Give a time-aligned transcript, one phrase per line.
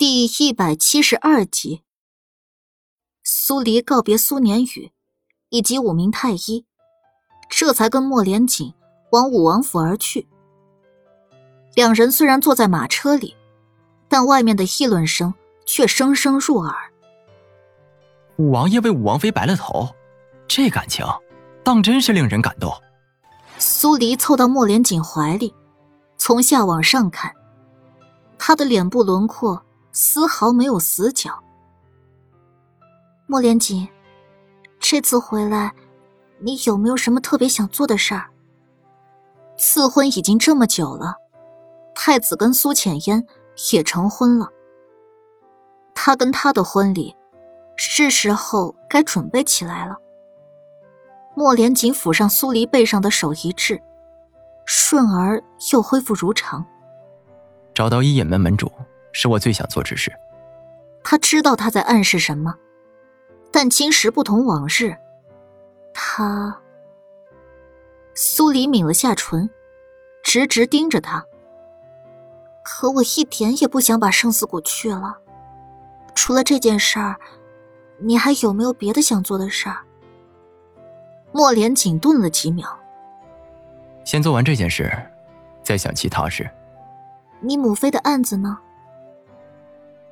[0.00, 1.82] 第一百七十二集，
[3.22, 4.92] 苏黎告别苏年宇
[5.50, 6.64] 以及五名太医，
[7.50, 8.72] 这才跟莫连锦
[9.12, 10.26] 往武王府而去。
[11.74, 13.36] 两人虽然坐在马车里，
[14.08, 15.34] 但外面的议论声
[15.66, 16.74] 却声声入耳。
[18.36, 19.86] 五王爷为五王妃白了头，
[20.48, 21.04] 这感情，
[21.62, 22.72] 当真是令人感动。
[23.58, 25.54] 苏黎凑到莫连锦怀里，
[26.16, 27.36] 从下往上看，
[28.38, 29.62] 他的脸部轮廓。
[29.92, 31.32] 丝毫没有死角。
[33.26, 33.88] 莫连锦，
[34.78, 35.72] 这次回来，
[36.38, 38.26] 你有没有什么特别想做的事儿？
[39.56, 41.14] 赐婚已经这么久了，
[41.94, 43.24] 太子跟苏浅烟
[43.72, 44.48] 也成婚了，
[45.94, 47.14] 他跟他的婚礼，
[47.76, 49.96] 是时候该准备起来了。
[51.36, 53.80] 莫连锦抚上苏黎背上的手一滞，
[54.64, 56.64] 顺而又恢复如常。
[57.74, 58.70] 找到一眼门门主。
[59.12, 60.12] 是我最想做之事。
[61.02, 62.54] 他知道他在暗示什么，
[63.50, 64.96] 但今时不同往日。
[65.92, 66.60] 他，
[68.14, 69.48] 苏黎抿了下唇，
[70.22, 71.24] 直直盯着他。
[72.62, 75.18] 可我一点也不想把生死谷去了。
[76.14, 77.16] 除了这件事儿，
[77.98, 79.78] 你还有没有别的想做的事儿？
[81.32, 82.78] 莫莲紧顿了几秒，
[84.04, 84.92] 先做完这件事，
[85.62, 86.48] 再想其他事。
[87.40, 88.58] 你母妃的案子呢？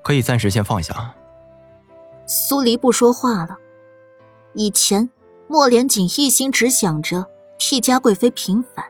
[0.02, 1.14] 可以暂时先放下。
[2.26, 3.56] 苏黎不说话了。
[4.54, 5.08] 以前，
[5.46, 7.26] 莫连锦一心只想着
[7.58, 8.84] 替嘉贵妃平反，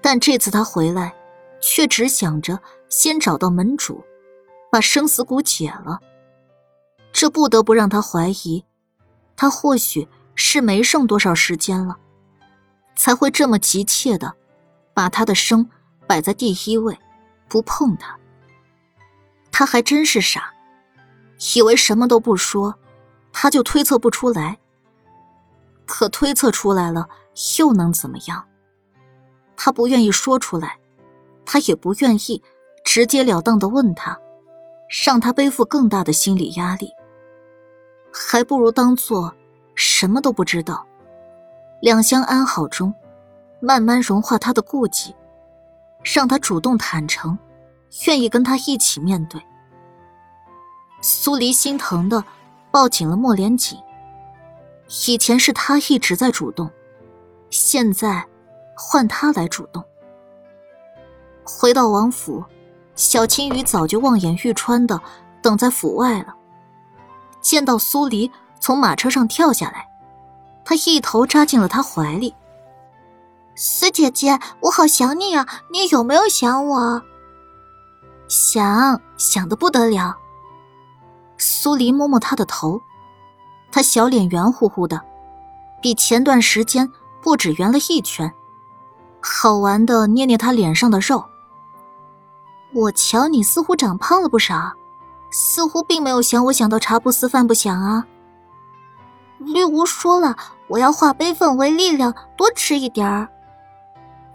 [0.00, 1.14] 但这次他回来，
[1.60, 4.02] 却只想着先找到门主，
[4.70, 6.00] 把生死谷解了。
[7.12, 8.64] 这不得不让他怀疑，
[9.36, 11.98] 他或许是没剩多少时间了，
[12.96, 14.34] 才会这么急切的
[14.94, 15.68] 把他的生
[16.06, 16.96] 摆在第一位，
[17.48, 18.16] 不碰他。
[19.60, 20.54] 他还真是傻，
[21.54, 22.74] 以为什么都不说，
[23.30, 24.58] 他就推测不出来。
[25.84, 27.06] 可推测出来了，
[27.58, 28.42] 又能怎么样？
[29.58, 30.78] 他不愿意说出来，
[31.44, 32.42] 他也不愿意
[32.86, 34.18] 直截了当的问他，
[35.04, 36.90] 让他背负更大的心理压力。
[38.10, 39.30] 还不如当做
[39.74, 40.86] 什么都不知道，
[41.82, 42.94] 两相安好中，
[43.60, 45.14] 慢慢融化他的顾忌，
[46.02, 47.38] 让他主动坦诚，
[48.06, 49.40] 愿意跟他一起面对。
[51.00, 52.24] 苏黎心疼的
[52.70, 53.78] 抱紧了莫连锦。
[55.06, 56.68] 以前是他一直在主动，
[57.48, 58.26] 现在
[58.76, 59.84] 换他来主动。
[61.44, 62.44] 回到王府，
[62.94, 65.00] 小青鱼早就望眼欲穿的
[65.40, 66.34] 等在府外了。
[67.40, 69.88] 见到苏黎从马车上跳下来，
[70.64, 72.34] 他一头扎进了他怀里。
[73.54, 75.46] 苏姐姐，我好想你啊！
[75.72, 77.02] 你有没有想我？
[78.30, 80.16] 想，想的不得了。
[81.36, 82.80] 苏黎摸摸他的头，
[83.72, 85.00] 他小脸圆乎乎的，
[85.82, 86.88] 比前段时间
[87.20, 88.32] 不止圆了一圈。
[89.20, 91.24] 好玩的捏捏他脸上的肉。
[92.72, 94.74] 我瞧你似乎长胖了不少，
[95.32, 98.06] 似乎并没有想我想到茶不思饭不想啊。
[99.38, 100.36] 绿芜说了，
[100.68, 103.28] 我要化悲愤为力量，多吃一点儿。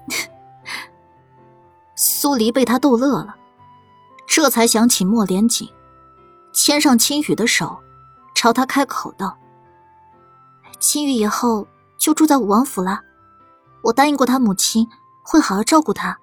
[1.96, 3.36] 苏黎被他逗乐了，
[4.28, 5.70] 这才想起莫连锦。
[6.54, 7.78] 牵上青雨的手，
[8.34, 9.38] 朝他开口道
[10.80, 13.02] ：“青雨以后就住在武王府了，
[13.84, 14.88] 我答应过他母亲
[15.24, 16.18] 会好好照顾他。”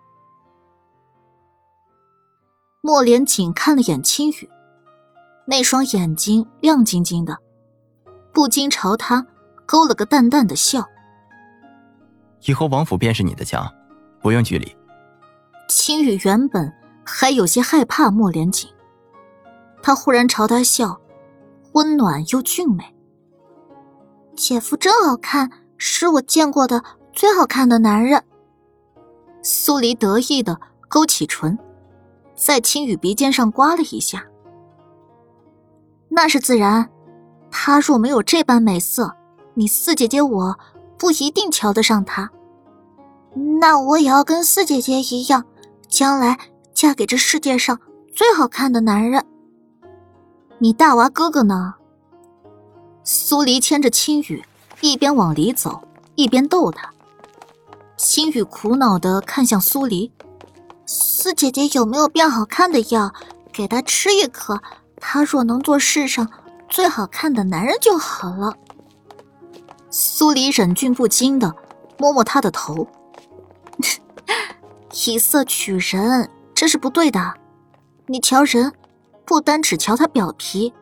[2.80, 4.50] 莫连锦看了眼青雨，
[5.46, 7.38] 那双眼睛亮晶晶的，
[8.32, 9.26] 不禁朝他
[9.66, 10.84] 勾了个淡淡的笑。
[12.46, 13.70] 以后王府便是你的家，
[14.20, 14.74] 不用拘礼。
[15.68, 16.72] 青雨原本
[17.04, 18.70] 还有些害怕莫连锦。
[19.82, 21.00] 他忽然朝他笑，
[21.72, 22.94] 温暖又俊美。
[24.36, 26.82] 姐夫真好看，是我见过的
[27.12, 28.22] 最好看的男人。
[29.42, 31.58] 苏黎得意的勾起唇，
[32.36, 34.24] 在青雨鼻尖上刮了一下。
[36.08, 36.88] 那是自然，
[37.50, 39.16] 他若没有这般美色，
[39.54, 40.58] 你四姐姐我
[40.96, 42.30] 不一定瞧得上他。
[43.60, 45.44] 那我也要跟四姐姐一样，
[45.88, 46.38] 将来
[46.74, 47.78] 嫁给这世界上
[48.14, 49.24] 最好看的男人。
[50.58, 51.74] 你大娃哥哥呢？
[53.04, 54.44] 苏黎牵着青雨，
[54.80, 55.82] 一边往里走，
[56.14, 56.92] 一边逗他。
[57.96, 60.12] 青雨苦恼的看向苏黎
[60.86, 63.12] ：“四姐姐有没有变好看的药，
[63.52, 64.60] 给他吃一颗？
[64.96, 66.30] 他若能做世上
[66.68, 68.54] 最好看的男人就好了。”
[69.90, 71.54] 苏黎忍俊不禁的
[71.98, 72.86] 摸摸他的头
[75.06, 76.30] ：“以色取人，
[76.62, 77.34] 这是不对的。
[78.06, 78.72] 你瞧人。”
[79.24, 80.74] 不单只瞧他表皮，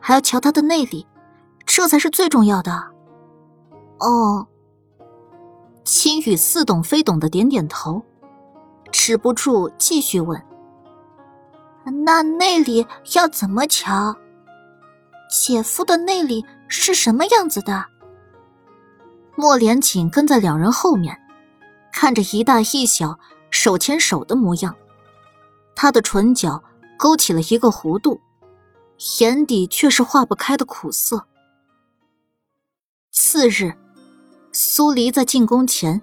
[0.00, 1.06] 还要瞧他的内里，
[1.64, 2.70] 这才是最重要的。
[3.98, 4.46] 哦，
[5.82, 8.02] 青羽似懂非懂的点点头，
[8.92, 10.40] 止不住继续问
[12.04, 14.14] ：“那内里要怎么瞧？
[15.28, 17.86] 姐夫的内里是什么样子的？”
[19.36, 21.18] 莫连锦跟在两人后面，
[21.92, 23.18] 看着一大一小
[23.50, 24.76] 手牵手的模样，
[25.76, 26.64] 他的唇角
[26.96, 28.20] 勾起了一个弧度，
[29.20, 31.26] 眼底却是化不开的苦涩。
[33.12, 33.74] 次日，
[34.52, 36.00] 苏黎在进宫前，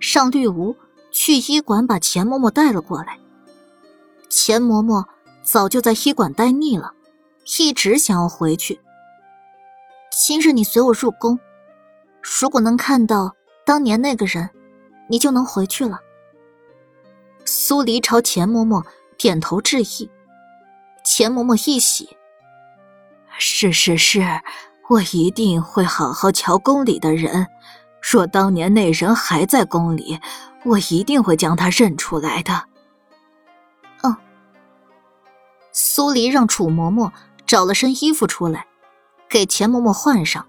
[0.00, 0.74] 上绿芜
[1.10, 3.20] 去医馆把钱嬷嬷带了过来。
[4.30, 5.04] 钱嬷嬷
[5.42, 6.94] 早就在医馆待腻了，
[7.58, 8.80] 一直想要回去。
[10.10, 11.38] 今日你随我入宫。
[12.40, 13.34] 如果能看到
[13.66, 14.48] 当年那个人，
[15.08, 16.00] 你就能回去了。
[17.44, 18.84] 苏黎朝钱嬷嬷
[19.20, 20.10] 点头致意，
[21.04, 22.16] 钱嬷嬷一喜
[23.38, 24.22] ：“是是是，
[24.88, 27.46] 我一定会好好瞧宫里的人。
[28.00, 30.18] 若当年那人还在宫里，
[30.64, 32.64] 我一定会将他认出来的。”
[34.02, 34.16] 嗯。
[35.70, 37.12] 苏黎让楚嬷嬷
[37.44, 38.66] 找了身衣服出来，
[39.28, 40.46] 给钱嬷嬷换上。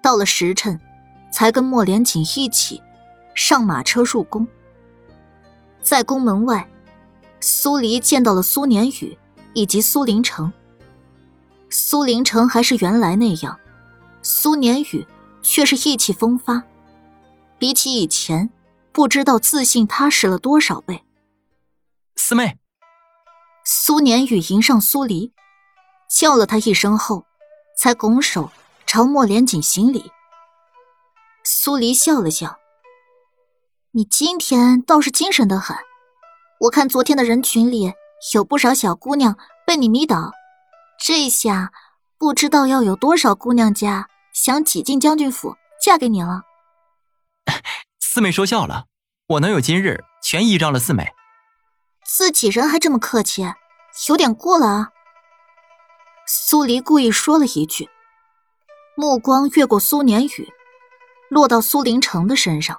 [0.00, 0.80] 到了时辰，
[1.30, 2.82] 才跟莫连锦一起
[3.34, 4.48] 上马车入宫。
[5.82, 6.66] 在宫门外，
[7.40, 9.16] 苏黎见到了苏年宇
[9.54, 10.52] 以及苏林城。
[11.70, 13.58] 苏林城还是原来那样，
[14.22, 15.06] 苏年宇
[15.42, 16.62] 却是意气风发，
[17.58, 18.50] 比起以前，
[18.92, 21.04] 不知道自信踏实了多少倍。
[22.16, 22.58] 四妹，
[23.64, 25.32] 苏年宇迎上苏黎，
[26.08, 27.24] 叫了他一声后，
[27.76, 28.50] 才拱手。
[28.86, 30.10] 朝莫连锦行礼，
[31.44, 32.58] 苏黎笑了笑
[33.92, 35.76] ：“你今天倒是精神的很。
[36.60, 37.94] 我看昨天的人群里
[38.34, 40.30] 有不少小姑娘被你迷倒，
[41.02, 41.72] 这下
[42.18, 46.42] 不知道要有多少姑娘家想挤进将军府嫁给你了。
[47.98, 48.84] ”四妹说笑了，
[49.26, 51.14] 我能有今日，全依仗了四妹。
[52.04, 53.54] 自己人还这么客气，
[54.10, 54.90] 有点过了啊。
[56.26, 57.88] 苏黎故意说了一句。
[58.96, 60.52] 目光越过苏年宇，
[61.30, 62.78] 落到苏林城的身上，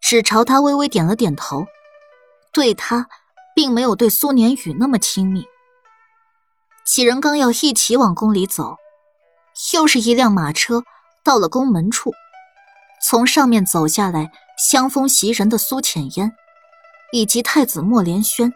[0.00, 1.66] 只朝他微微点了点头，
[2.56, 3.10] 对他，
[3.54, 5.44] 并没有对苏年宇那么亲密。
[6.86, 8.78] 几人刚要一起往宫里走，
[9.74, 10.82] 又是一辆马车
[11.22, 12.14] 到了宫门处，
[13.02, 16.32] 从上面走下来，香风袭人的苏浅烟，
[17.12, 18.50] 以及太子莫连轩。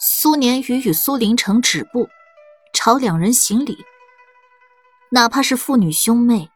[0.00, 2.08] 苏年宇与苏林城止步，
[2.72, 3.78] 朝两人行礼。
[5.12, 6.50] 哪怕是父女兄妹，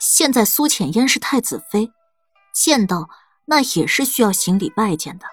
[0.00, 1.92] 现在苏浅烟是太子妃，
[2.52, 3.08] 见到
[3.44, 5.26] 那也是需要行礼拜见的。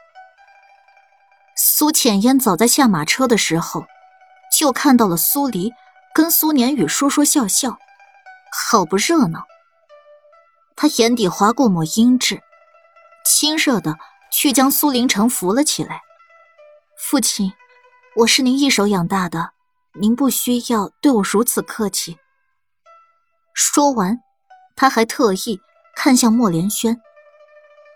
[1.60, 3.88] 苏浅烟早在下马车的时候，
[4.56, 5.74] 就看到了苏黎
[6.14, 7.80] 跟苏年宇说说笑笑，
[8.52, 9.44] 好不热闹。
[10.76, 12.40] 他眼底划过抹阴鸷，
[13.26, 13.98] 亲热的
[14.32, 16.02] 去将苏林城扶了起来。
[16.96, 17.52] 父亲，
[18.18, 19.54] 我是您一手养大的，
[20.00, 22.20] 您不需要对我如此客气。
[23.56, 24.20] 说完，
[24.76, 25.60] 他还特意
[25.96, 27.02] 看向莫连轩：“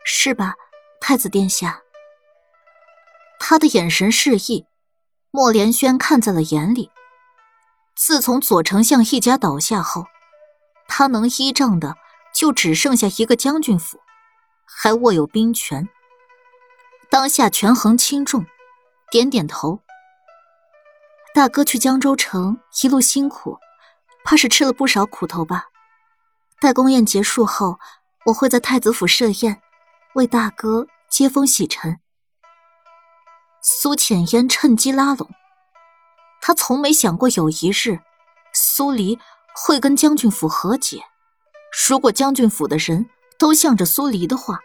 [0.04, 0.56] 是吧，
[1.00, 1.80] 太子殿下？”
[3.44, 4.68] 他的眼神示意，
[5.32, 6.92] 莫连轩看在了眼里。
[7.96, 10.06] 自从左丞相一家倒下后，
[10.88, 11.96] 他能依仗的
[12.36, 14.00] 就只剩下一个将军府，
[14.64, 15.90] 还握有兵权。
[17.10, 18.46] 当下权衡轻重，
[19.10, 19.80] 点点头
[21.34, 23.58] ：“大哥去江州城一路辛苦。”
[24.24, 25.66] 怕是吃了不少苦头吧？
[26.60, 27.80] 待宫宴结束后，
[28.28, 29.60] 我会在太子府设宴，
[30.14, 32.00] 为大哥接风洗尘。
[33.64, 35.30] 苏浅烟趁机拉拢，
[36.42, 38.00] 他从没想过有一日，
[38.52, 39.20] 苏黎
[39.54, 41.04] 会跟将军府和解。
[41.88, 44.62] 如果将军府的人都向着苏黎的话，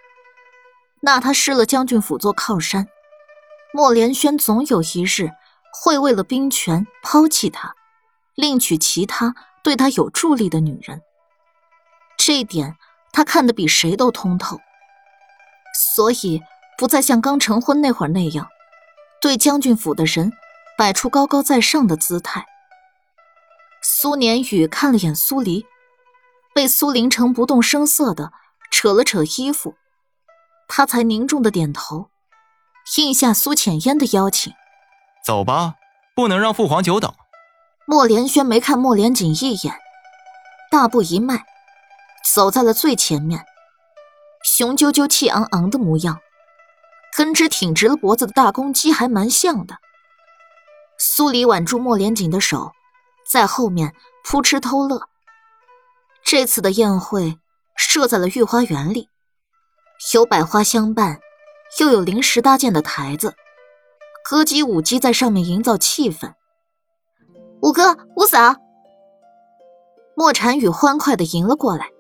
[1.01, 2.89] 那他失了将军府做靠山，
[3.75, 5.31] 莫连轩总有一日
[5.75, 7.75] 会为了兵权抛弃他。
[8.35, 11.03] 另娶其他对他有助力的女人，
[12.17, 12.77] 这一点
[13.13, 14.59] 他看得比谁都通透，
[15.95, 16.43] 所以
[16.79, 18.49] 不再像刚成婚那会儿那样，
[19.21, 20.33] 对将军府的人
[20.77, 22.47] 摆出高高在上的姿态。
[23.83, 25.65] 苏年宇看了眼苏黎，
[26.55, 28.33] 被苏林城不动声色的
[28.71, 29.75] 扯了扯衣服，
[30.69, 32.11] 他才凝重的点头，
[32.97, 34.53] 应下苏浅烟的邀请
[35.25, 35.75] ：“走吧，
[36.15, 37.13] 不能让父皇久等。”
[37.87, 39.79] 莫连轩没看莫连锦一眼，
[40.71, 41.45] 大步一迈，
[42.35, 43.45] 走在了最前面，
[44.43, 46.19] 雄赳赳、气昂昂的模样，
[47.15, 49.77] 跟只挺直了脖子的大公鸡还蛮像的。
[50.99, 52.73] 苏黎挽住莫连锦的手，
[53.31, 53.93] 在后面
[54.25, 55.03] 扑哧偷乐。
[56.25, 57.39] 这次的宴会
[57.77, 59.11] 设在了御花园里，
[60.15, 61.21] 有百花相伴，
[61.81, 63.35] 又有临时搭建的台子，
[64.25, 66.33] 歌姬舞姬在上面营造气氛。
[67.63, 68.57] 五哥、五嫂，
[70.17, 71.91] 莫禅雨欢快的迎了过来，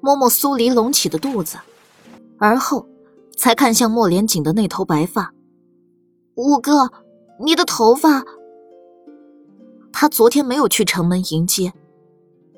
[0.00, 1.58] 摸摸苏黎隆起的肚子，
[2.40, 2.86] 而后
[3.36, 5.32] 才看向莫连锦的那头白发。
[6.34, 6.90] 五哥，
[7.40, 8.24] 你的头发……
[9.92, 11.72] 他昨天没有去城门迎接，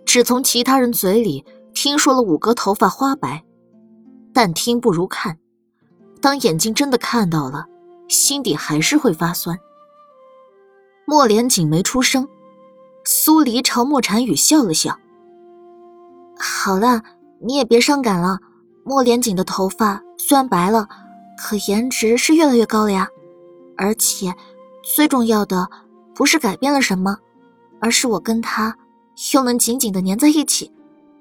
[0.05, 3.45] 只从其他人嘴里听说了五哥头发花白，
[4.33, 5.39] 但听不如看，
[6.21, 7.67] 当眼睛真的看到了，
[8.09, 9.57] 心底还是会发酸。
[11.07, 12.29] 莫连锦没出声。
[13.05, 14.99] 苏黎朝莫禅雨笑了笑。
[16.39, 17.03] 好了，
[17.41, 18.41] 你也别伤感了。
[18.85, 20.87] 莫连锦的头发虽然白了，
[21.39, 23.09] 可颜值是越来越高了呀。
[23.77, 24.35] 而且，
[24.83, 25.71] 最重要的
[26.15, 27.17] 不是改变了什么，
[27.81, 28.77] 而是我跟他
[29.33, 30.71] 又能紧紧的粘在一起，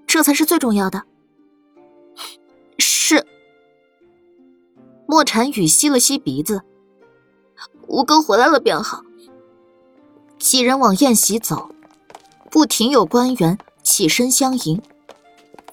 [0.05, 1.03] 这才是最重要的。
[2.77, 3.25] 是。
[5.07, 6.63] 莫禅雨吸了吸鼻子。
[7.87, 9.03] 吴哥回来了便好。
[10.37, 11.69] 几人往宴席走。
[12.49, 14.81] 不停有官员起身相迎，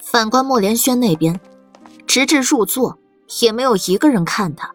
[0.00, 1.40] 反观莫连轩那边，
[2.06, 2.98] 直至入座
[3.40, 4.74] 也没有一个人看他。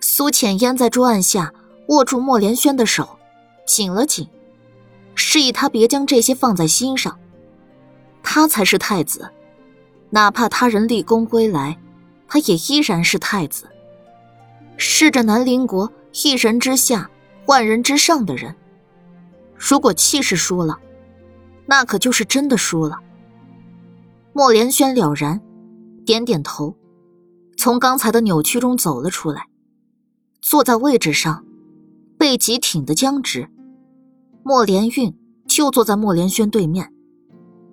[0.00, 1.52] 苏浅烟在桌案下
[1.88, 3.18] 握住莫连轩的手，
[3.66, 4.28] 紧了紧，
[5.14, 7.18] 示意他别将这些放在心上。
[8.22, 9.30] 他才是太子，
[10.10, 11.78] 哪怕他人立功归来，
[12.26, 13.68] 他也依然是太子，
[14.76, 15.92] 是这南陵国
[16.22, 17.10] 一人之下、
[17.46, 18.54] 万人之上的人。
[19.56, 20.78] 如果气势输了，
[21.66, 22.98] 那可就是真的输了。
[24.32, 25.40] 莫连轩了然，
[26.04, 26.74] 点点头，
[27.56, 29.48] 从刚才的扭曲中走了出来，
[30.40, 31.44] 坐在位置上，
[32.18, 33.48] 背脊挺得僵直。
[34.42, 36.92] 莫连运就坐在莫连轩对面，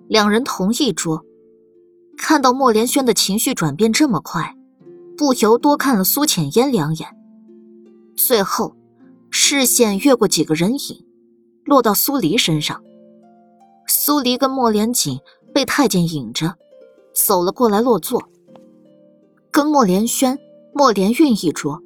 [0.08, 1.24] 两人同一桌。
[2.16, 4.56] 看到莫连轩的情绪转变这么快，
[5.16, 7.08] 不由多看了苏浅烟两眼，
[8.16, 8.76] 最后
[9.30, 11.04] 视线越过几个人影，
[11.64, 12.82] 落到苏黎身上。
[13.88, 15.18] 苏黎跟莫连锦
[15.52, 16.54] 被太监引着
[17.14, 18.28] 走了过来落座，
[19.52, 20.38] 跟莫连轩、
[20.72, 21.82] 莫连运一桌，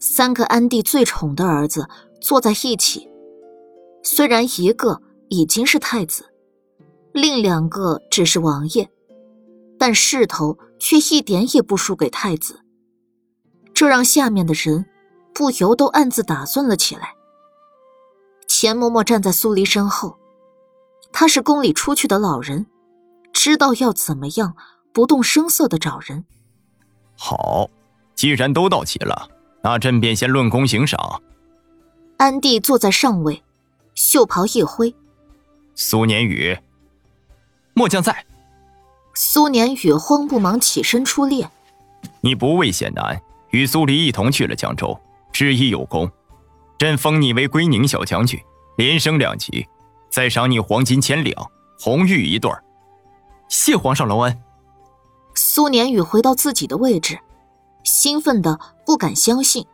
[0.00, 1.86] 三个安帝最宠的儿子
[2.22, 3.06] 坐在一起。
[4.02, 6.32] 虽然一个已经是太子，
[7.12, 8.88] 另两个只是王爷，
[9.78, 12.60] 但势头却一点也不输给太子，
[13.74, 14.86] 这让下面的人
[15.34, 17.12] 不由都暗自打算了起来。
[18.48, 20.18] 钱嬷嬷站在苏黎身后。
[21.12, 22.66] 他是宫里出去的老人，
[23.34, 24.56] 知道要怎么样
[24.94, 26.24] 不动声色的找人。
[27.16, 27.68] 好，
[28.14, 29.28] 既然都到齐了，
[29.62, 31.22] 那朕便先论功行赏。
[32.16, 33.42] 安帝坐在上位，
[33.94, 34.94] 袖袍一挥
[35.74, 36.56] ：“苏年宇，
[37.74, 38.24] 末将在。”
[39.14, 41.48] 苏年宇慌不忙起身出列
[42.20, 44.98] ：“你不畏险难，与苏黎一同去了江州，
[45.32, 46.10] 知一有功。
[46.78, 48.40] 朕封你为归宁小将军，
[48.76, 49.66] 连升两级。”
[50.10, 52.48] 再赏你黄金千两，红玉一对
[53.48, 54.42] 谢皇上隆恩。
[55.34, 57.18] 苏年宇回到自己的位置，
[57.82, 59.66] 兴奋的不敢相信，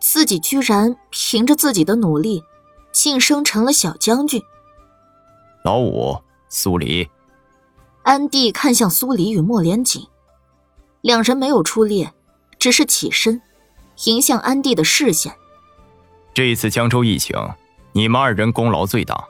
[0.00, 2.42] 自己居然凭着自己的努力
[2.92, 4.42] 晋升成了小将军。
[5.64, 6.16] 老五，
[6.48, 7.08] 苏黎。
[8.02, 10.08] 安帝看向苏黎与莫连锦，
[11.02, 12.12] 两人没有出列，
[12.58, 13.40] 只是起身
[14.06, 15.32] 迎向安帝的视线。
[16.34, 17.36] 这一次江州疫情，
[17.92, 19.24] 你们二人功劳最大。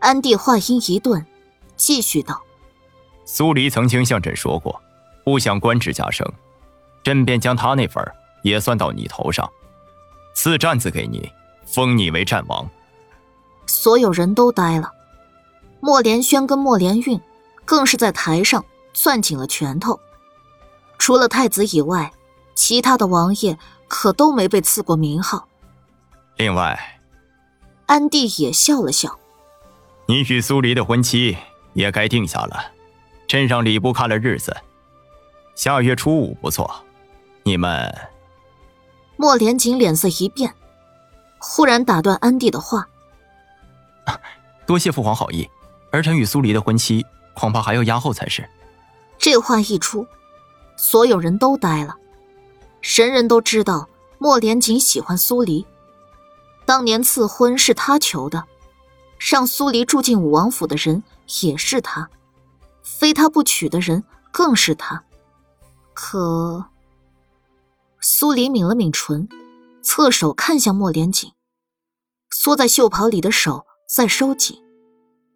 [0.00, 1.24] 安帝话音一顿，
[1.76, 2.42] 继续道
[3.26, 4.80] ：“苏黎曾经向朕说过，
[5.24, 6.26] 不想官职加升，
[7.02, 8.02] 朕便将他那份
[8.42, 9.50] 也算到你头上，
[10.34, 11.30] 赐战子给你，
[11.66, 12.66] 封你为战王。”
[13.66, 14.92] 所有人都呆了，
[15.80, 17.20] 莫连轩跟莫连运
[17.64, 18.64] 更是在台上
[18.94, 19.98] 攥紧了拳头。
[20.96, 22.12] 除了太子以外，
[22.54, 25.48] 其他的王爷可都没被赐过名号。
[26.36, 27.00] 另外，
[27.86, 29.18] 安帝也笑了笑。
[30.06, 31.36] 你与苏黎的婚期
[31.72, 32.72] 也该定下了，
[33.26, 34.56] 朕让礼部看了日子，
[35.54, 36.84] 下月初五不错。
[37.42, 37.92] 你们，
[39.16, 40.54] 莫连锦脸色一变，
[41.38, 42.88] 忽然打断安帝的话
[44.66, 45.48] ：“多谢父皇好意，
[45.90, 47.04] 儿臣与苏黎的婚期
[47.34, 48.48] 恐怕还要压后才是。”
[49.18, 50.06] 这话一出，
[50.76, 51.96] 所有人都呆了。
[52.82, 55.66] 人人都知道莫连锦喜欢苏黎，
[56.64, 58.44] 当年赐婚是他求的。
[59.18, 61.02] 让苏黎住进武王府的人
[61.40, 62.10] 也是他，
[62.86, 65.04] 非他不娶的人更是他。
[65.92, 66.70] 可
[68.00, 69.28] 苏黎抿了抿唇，
[69.82, 71.32] 侧手看向莫连锦，
[72.30, 74.62] 缩在袖袍里的手在收紧，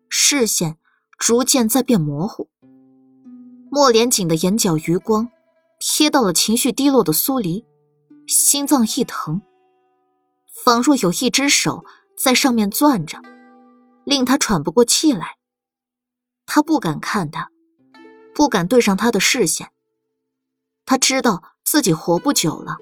[0.08, 0.78] 视线
[1.18, 2.48] 逐渐在变模糊。
[3.68, 5.28] 莫连锦的眼角余光
[5.80, 7.64] 瞥到了情绪低落的苏黎，
[8.28, 9.42] 心脏一疼，
[10.64, 11.84] 仿若有一只手
[12.16, 13.20] 在上面攥着，
[14.04, 15.39] 令他喘不过气来。
[16.52, 17.48] 他不敢看他，
[18.34, 19.70] 不敢对上他的视线。
[20.84, 22.78] 他知道自己活不久了。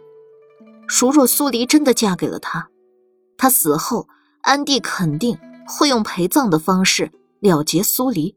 [0.89, 2.71] 如若苏黎真的嫁给了他，
[3.37, 4.09] 他死后，
[4.41, 8.37] 安帝肯定会用陪葬的方式了结苏黎。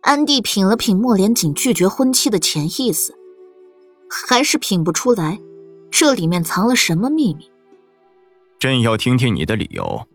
[0.00, 3.14] 安帝品了品莫连锦拒绝婚期的潜意思，
[4.08, 5.38] 还是品不出来
[5.90, 7.50] 这里面藏了什么秘密。
[8.58, 10.08] 朕要听听你的理由。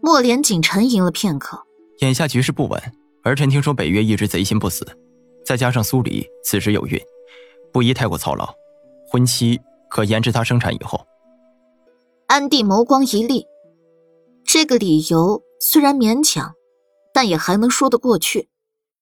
[0.00, 1.64] 莫连锦沉吟了片刻，
[2.00, 2.82] 眼下局势不稳，
[3.24, 4.86] 儿臣听说北岳一直贼心不死，
[5.44, 6.98] 再加上苏里此时有孕，
[7.72, 8.48] 不宜太过操劳，
[9.10, 9.60] 婚期。
[9.90, 11.00] 可延迟她生产以后。
[12.26, 13.46] 安帝眸光一厉，
[14.44, 16.52] 这个理由虽然勉强，
[17.14, 18.50] 但也还能说得过去。